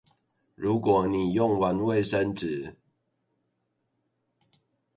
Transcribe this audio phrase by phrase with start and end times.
[0.55, 2.73] 如果你用完衛生紙